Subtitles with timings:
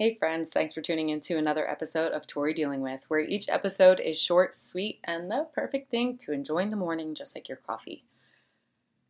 [0.00, 3.50] Hey, friends, thanks for tuning in to another episode of Tori Dealing With, where each
[3.50, 7.50] episode is short, sweet, and the perfect thing to enjoy in the morning, just like
[7.50, 8.02] your coffee.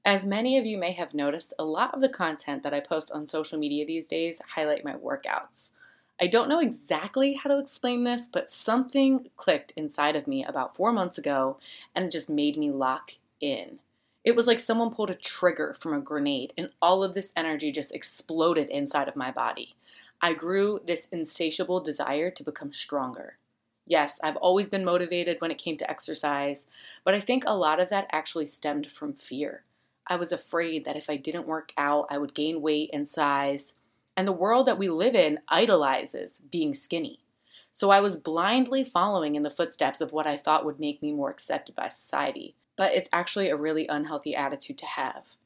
[0.04, 3.12] As many of you may have noticed, a lot of the content that I post
[3.12, 5.70] on social media these days highlight my workouts.
[6.20, 10.74] I don't know exactly how to explain this, but something clicked inside of me about
[10.74, 11.58] four months ago
[11.94, 13.78] and it just made me lock in.
[14.24, 17.70] It was like someone pulled a trigger from a grenade and all of this energy
[17.70, 19.76] just exploded inside of my body.
[20.22, 23.38] I grew this insatiable desire to become stronger.
[23.86, 26.66] Yes, I've always been motivated when it came to exercise,
[27.04, 29.64] but I think a lot of that actually stemmed from fear.
[30.06, 33.74] I was afraid that if I didn't work out, I would gain weight and size.
[34.16, 37.20] And the world that we live in idolizes being skinny.
[37.70, 41.12] So I was blindly following in the footsteps of what I thought would make me
[41.12, 42.54] more accepted by society.
[42.76, 45.36] But it's actually a really unhealthy attitude to have.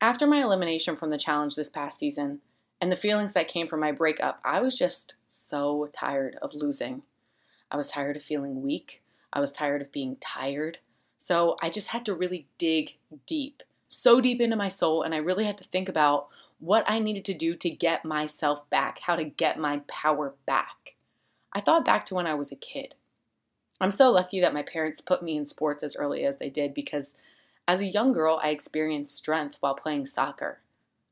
[0.00, 2.40] After my elimination from the challenge this past season,
[2.80, 7.02] and the feelings that came from my breakup, I was just so tired of losing.
[7.70, 9.02] I was tired of feeling weak.
[9.32, 10.78] I was tired of being tired.
[11.18, 15.18] So I just had to really dig deep, so deep into my soul, and I
[15.18, 19.16] really had to think about what I needed to do to get myself back, how
[19.16, 20.96] to get my power back.
[21.52, 22.96] I thought back to when I was a kid.
[23.80, 26.74] I'm so lucky that my parents put me in sports as early as they did
[26.74, 27.16] because
[27.66, 30.60] as a young girl, I experienced strength while playing soccer.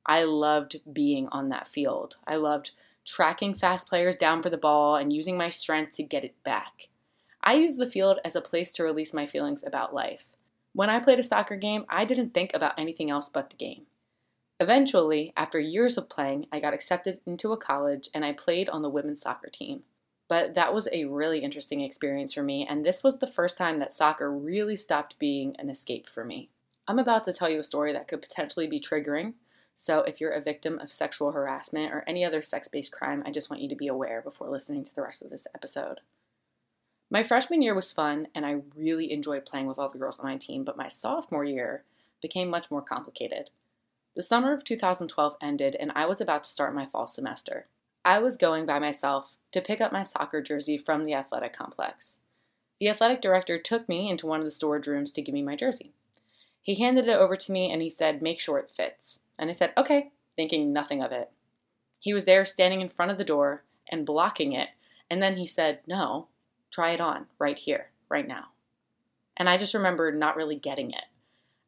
[0.06, 2.16] I loved being on that field.
[2.26, 2.72] I loved
[3.06, 6.88] tracking fast players down for the ball and using my strength to get it back.
[7.42, 10.28] I used the field as a place to release my feelings about life.
[10.74, 13.86] When I played a soccer game, I didn't think about anything else but the game.
[14.60, 18.82] Eventually, after years of playing, I got accepted into a college and I played on
[18.82, 19.82] the women's soccer team.
[20.28, 23.78] But that was a really interesting experience for me, and this was the first time
[23.78, 26.48] that soccer really stopped being an escape for me.
[26.88, 29.34] I'm about to tell you a story that could potentially be triggering,
[29.74, 33.30] so, if you're a victim of sexual harassment or any other sex based crime, I
[33.30, 36.00] just want you to be aware before listening to the rest of this episode.
[37.10, 40.26] My freshman year was fun, and I really enjoyed playing with all the girls on
[40.26, 41.84] my team, but my sophomore year
[42.20, 43.50] became much more complicated.
[44.14, 47.66] The summer of 2012 ended, and I was about to start my fall semester.
[48.04, 52.20] I was going by myself to pick up my soccer jersey from the athletic complex.
[52.80, 55.54] The athletic director took me into one of the storage rooms to give me my
[55.54, 55.92] jersey.
[56.62, 59.20] He handed it over to me and he said, Make sure it fits.
[59.42, 61.32] And I said, Okay, thinking nothing of it.
[61.98, 64.68] He was there standing in front of the door and blocking it.
[65.10, 66.28] And then he said, No,
[66.70, 68.50] try it on right here, right now.
[69.36, 71.06] And I just remember not really getting it.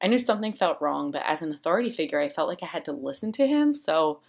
[0.00, 2.84] I knew something felt wrong, but as an authority figure, I felt like I had
[2.84, 3.74] to listen to him.
[3.74, 4.20] So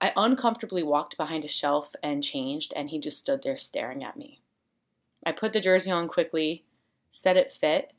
[0.00, 4.16] I uncomfortably walked behind a shelf and changed, and he just stood there staring at
[4.16, 4.40] me.
[5.26, 6.64] I put the jersey on quickly,
[7.10, 7.92] said it fit,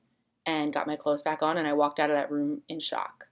[0.43, 3.27] and got my clothes back on, and I walked out of that room in shock.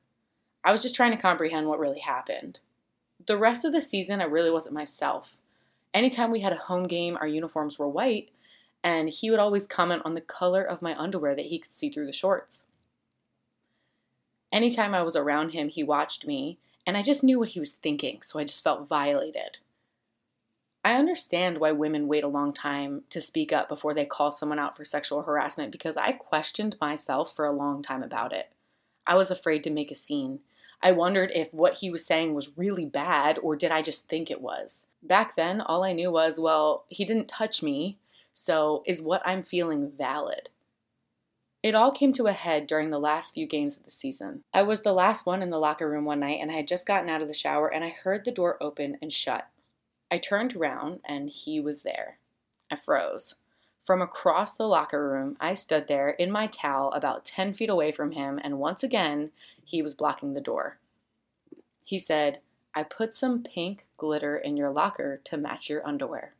[0.64, 2.59] I was just trying to comprehend what really happened.
[3.25, 5.38] The rest of the season, I really wasn't myself.
[5.94, 8.30] Anytime we had a home game, our uniforms were white,
[8.84, 11.90] and he would always comment on the color of my underwear that he could see
[11.90, 12.64] through the shorts.
[14.52, 17.74] Anytime I was around him, he watched me, and I just knew what he was
[17.74, 19.59] thinking, so I just felt violated.
[20.84, 24.59] I understand why women wait a long time to speak up before they call someone
[24.59, 28.52] out for sexual harassment because I questioned myself for a long time about it.
[29.09, 30.42] I was afraid to make a scene.
[30.84, 34.30] I wondered if what he was saying was really bad or did I just think
[34.30, 34.86] it was.
[35.02, 37.97] Back then, all I knew was, well, he didn't touch me,
[38.36, 40.50] so is what I'm feeling valid?
[41.64, 44.44] It all came to a head during the last few games of the season.
[44.53, 46.88] I was the last one in the locker room one night and I had just
[46.88, 49.47] gotten out of the shower and I heard the door open and shut.
[50.12, 52.20] I turned around and he was there.
[52.70, 53.34] I froze.
[53.89, 57.91] From across the locker room, I stood there in my towel about 10 feet away
[57.91, 59.31] from him, and once again,
[59.66, 60.77] he was blocking the door.
[61.83, 62.39] He said,
[62.75, 66.35] I put some pink glitter in your locker to match your underwear.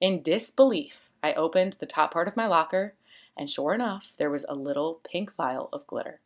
[0.00, 2.94] In disbelief, I opened the top part of my locker,
[3.36, 6.20] and sure enough, there was a little pink vial of glitter.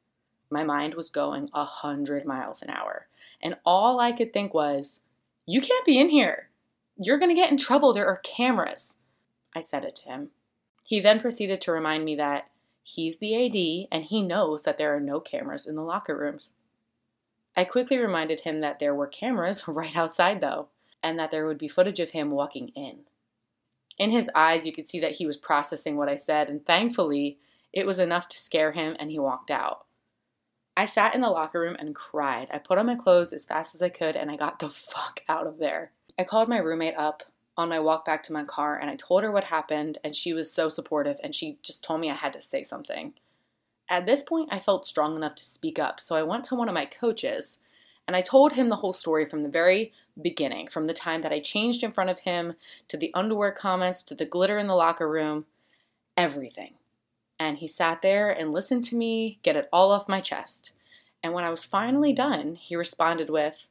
[0.49, 3.09] My mind was going a hundred miles an hour,
[3.43, 5.01] and all I could think was,
[5.45, 6.51] You can't be in here.
[6.97, 7.93] You're going to get in trouble.
[7.93, 8.95] There are cameras.
[9.53, 10.31] I said it to him.
[10.87, 12.49] He then proceeded to remind me that
[12.85, 16.53] he's the AD and he knows that there are no cameras in the locker rooms.
[17.57, 20.69] I quickly reminded him that there were cameras right outside, though,
[21.03, 23.01] and that there would be footage of him walking in.
[23.99, 27.39] In his eyes, you could see that he was processing what I said, and thankfully,
[27.73, 29.87] it was enough to scare him and he walked out.
[30.77, 32.49] I sat in the locker room and cried.
[32.53, 35.21] I put on my clothes as fast as I could and I got the fuck
[35.29, 35.93] out of there.
[36.19, 37.25] I called my roommate up
[37.57, 40.33] on my walk back to my car and I told her what happened, and she
[40.33, 43.15] was so supportive and she just told me I had to say something.
[43.89, 46.69] At this point, I felt strong enough to speak up, so I went to one
[46.69, 47.59] of my coaches
[48.07, 51.33] And I told him the whole story from the very beginning, from the time that
[51.33, 52.55] I changed in front of him
[52.89, 55.47] to the underwear comments to the glitter in the locker room,
[56.17, 56.75] everything.
[57.39, 60.73] And he sat there and listened to me get it all off my chest.
[61.23, 63.69] And when I was finally done, he responded with,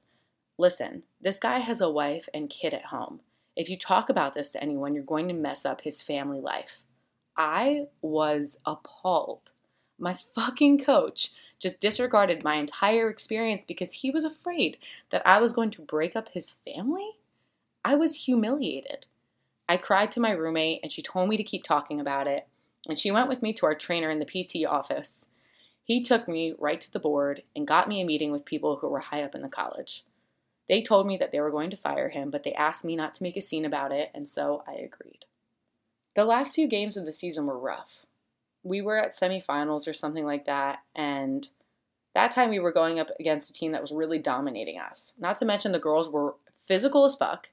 [0.58, 3.22] Listen, this guy has a wife and kid at home.
[3.56, 6.84] If you talk about this to anyone, you're going to mess up his family life.
[7.38, 9.52] I was appalled.
[9.98, 14.78] My fucking coach just disregarded my entire experience because he was afraid
[15.10, 17.12] that I was going to break up his family?
[17.84, 19.06] I was humiliated.
[19.68, 22.48] I cried to my roommate and she told me to keep talking about it.
[22.88, 25.26] And she went with me to our trainer in the PT office.
[25.84, 28.90] He took me right to the board and got me a meeting with people who
[28.90, 30.04] were high up in the college.
[30.68, 33.14] They told me that they were going to fire him, but they asked me not
[33.16, 35.26] to make a scene about it, and so I agreed.
[36.16, 38.06] The last few games of the season were rough.
[38.64, 41.48] We were at semifinals or something like that, and
[42.16, 45.14] that time we were going up against a team that was really dominating us.
[45.20, 47.50] Not to mention the girls were physical as fuck,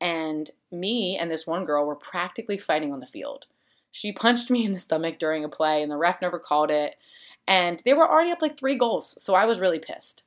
[0.00, 3.46] and me and this one girl were practically fighting on the field.
[3.92, 6.96] She punched me in the stomach during a play, and the ref never called it.
[7.46, 10.22] And they were already up like three goals, so I was really pissed.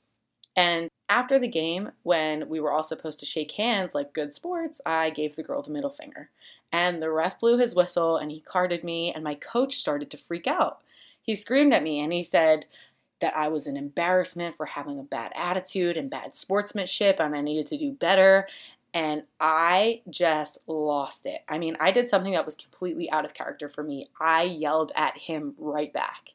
[0.55, 4.81] And after the game, when we were all supposed to shake hands like good sports,
[4.85, 6.29] I gave the girl the middle finger.
[6.71, 10.17] And the ref blew his whistle and he carded me, and my coach started to
[10.17, 10.81] freak out.
[11.21, 12.65] He screamed at me and he said
[13.19, 17.41] that I was an embarrassment for having a bad attitude and bad sportsmanship, and I
[17.41, 18.47] needed to do better.
[18.93, 21.43] And I just lost it.
[21.47, 24.09] I mean, I did something that was completely out of character for me.
[24.19, 26.33] I yelled at him right back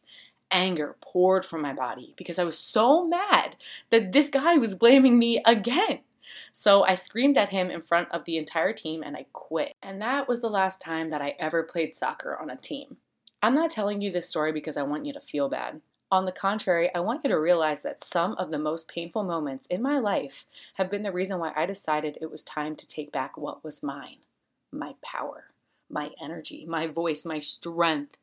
[0.52, 3.56] anger poured from my body because I was so mad
[3.90, 6.00] that this guy was blaming me again.
[6.52, 9.74] So I screamed at him in front of the entire team and I quit.
[9.82, 12.98] And that was the last time that I ever played soccer on a team.
[13.42, 15.80] I'm not telling you this story because I want you to feel bad.
[16.12, 19.66] On the contrary, I want you to realize that some of the most painful moments
[19.68, 23.10] in my life have been the reason why I decided it was time to take
[23.10, 24.18] back what was mine
[24.74, 25.52] my power,
[25.90, 28.16] my energy, my voice, my strength,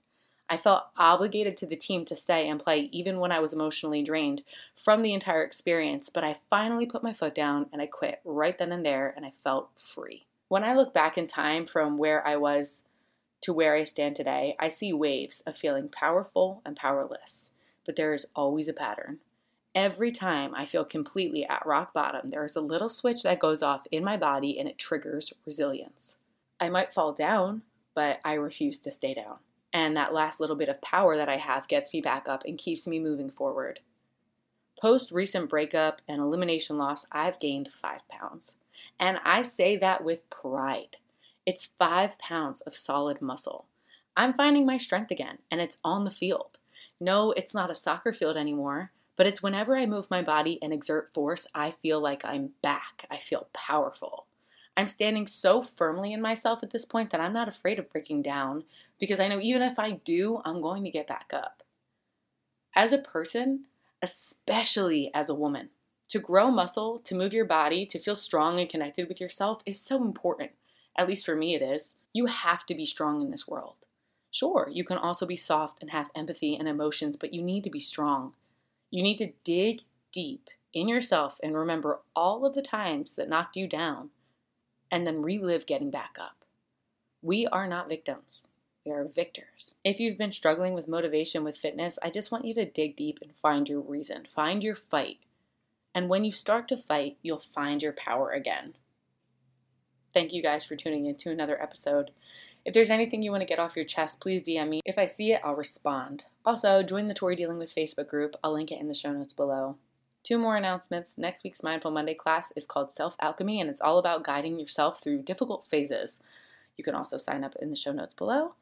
[0.50, 4.02] I felt obligated to the team to stay and play even when I was emotionally
[4.02, 4.44] drained
[4.76, 8.58] from the entire experience, but I finally put my foot down and I quit right
[8.58, 10.26] then and there and I felt free.
[10.48, 12.84] When I look back in time from where I was
[13.42, 17.52] to where I stand today, I see waves of feeling powerful and powerless,
[17.86, 19.20] but there is always a pattern.
[19.76, 23.62] Every time I feel completely at rock bottom, there is a little switch that goes
[23.62, 26.18] off in my body and it triggers resilience.
[26.60, 27.62] I might fall down,
[27.94, 29.38] but I refuse to stay down.
[29.72, 32.58] And that last little bit of power that I have gets me back up and
[32.58, 33.80] keeps me moving forward.
[34.82, 38.56] Post recent breakup and elimination loss, I've gained five pounds.
[39.00, 40.98] And I say that with pride.
[41.46, 43.66] It's five pounds of solid muscle.
[44.16, 46.60] I'm finding my strength again, and it's on the field.
[47.00, 50.72] No, it's not a soccer field anymore, but it's whenever I move my body and
[50.72, 53.06] exert force, I feel like I'm back.
[53.12, 54.26] I feel powerful.
[54.80, 58.22] I'm standing so firmly in myself at this point that I'm not afraid of breaking
[58.22, 58.64] down
[58.98, 61.64] because I know even if I do, I'm going to get back up.
[62.74, 63.66] As a person,
[64.02, 65.72] especially as a woman,
[66.08, 69.82] to grow muscle, to move your body, to feel strong and connected with yourself is
[69.82, 70.52] so important.
[70.98, 71.98] At least for me, it is.
[72.14, 73.86] You have to be strong in this world.
[74.32, 77.70] Sure, you can also be soft and have empathy and emotions, but you need to
[77.70, 78.32] be strong.
[78.92, 79.82] You need to dig
[80.14, 84.12] deep in yourself and remember all of the times that knocked you down
[84.92, 86.46] and then relive getting back up.
[87.22, 88.48] We are not victims.
[88.86, 89.76] We are victors.
[89.84, 93.20] If you've been struggling with motivation with fitness, I just want you to dig deep
[93.22, 95.18] and find your reason, find your fight.
[95.94, 98.76] And when you start to fight, you'll find your power again.
[100.14, 102.12] Thank you guys for tuning in to another episode.
[102.66, 104.82] If there's anything you want to get off your chest, please DM me.
[104.86, 106.26] If I see it, I'll respond.
[106.46, 108.36] Also, join the Tori Dealing with Facebook group.
[108.44, 109.78] I'll link it in the show notes below.
[110.30, 111.18] Two more announcements.
[111.18, 115.02] Next week's Mindful Monday class is called Self Alchemy, and it's all about guiding yourself
[115.02, 116.22] through difficult phases.
[116.78, 118.54] You can also sign up in the show notes below.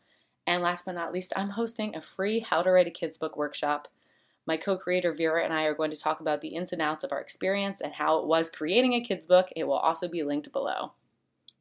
[0.46, 3.36] And last but not least, I'm hosting a free How to Write a Kids Book
[3.36, 3.90] workshop.
[4.46, 7.04] My co creator Vera and I are going to talk about the ins and outs
[7.04, 9.50] of our experience and how it was creating a kids' book.
[9.54, 10.94] It will also be linked below.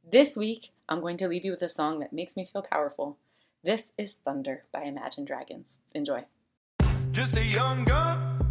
[0.09, 3.17] This week, I'm going to leave you with a song that makes me feel powerful.
[3.65, 5.79] This is Thunder by Imagine Dragons.
[5.97, 6.27] Enjoy.
[7.11, 8.46] Just a young gun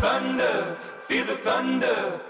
[0.00, 2.29] Thunder, feel the thunder.